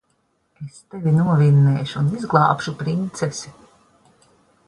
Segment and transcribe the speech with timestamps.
[0.67, 3.55] Es tevi novinnēšu un izglābšu princesi.